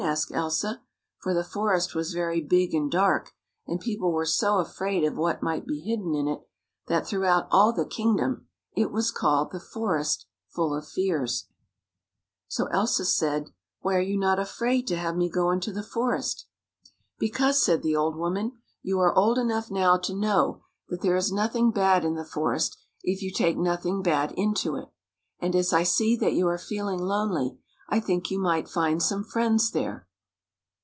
[0.15, 0.81] said Elsa,
[1.19, 3.33] for the forest was very big and dark,
[3.67, 6.41] and people were so afraid of what might be hidden in it,
[6.87, 11.45] that throughout all the kingdom it was called the Forest Full of Fears,
[12.49, 13.05] 94 THE FOREST FULL OF FRIENDS So Elsa
[13.45, 13.49] said:"
[13.81, 16.47] Why are you not afraid to have me go into the forest?
[17.19, 21.31] ""Because," said the old woman," you are old enough now to know that there is
[21.31, 22.15] nothing bad in.
[22.15, 24.89] the forest, if you take nothing bad into it.
[25.39, 27.59] And as I see that you are feeling lonely,
[27.93, 30.07] I think you might find some friends there."